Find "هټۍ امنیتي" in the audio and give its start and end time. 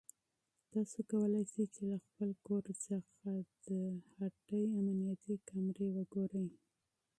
4.19-5.35